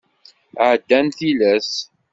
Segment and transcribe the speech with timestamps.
[0.69, 1.71] Ɛeddan tilas.